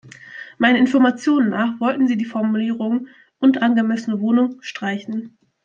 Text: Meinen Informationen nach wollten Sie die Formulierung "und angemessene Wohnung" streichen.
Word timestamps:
Meinen 0.57 0.77
Informationen 0.77 1.49
nach 1.49 1.79
wollten 1.79 2.07
Sie 2.07 2.17
die 2.17 2.25
Formulierung 2.25 3.07
"und 3.37 3.61
angemessene 3.61 4.19
Wohnung" 4.19 4.59
streichen. 4.59 5.37